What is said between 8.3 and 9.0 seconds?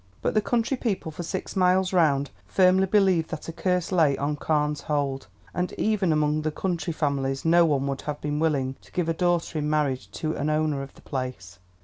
willing to